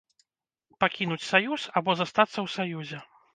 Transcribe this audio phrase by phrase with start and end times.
[0.83, 2.99] Пакінуць саюз або застацца ў саюзе.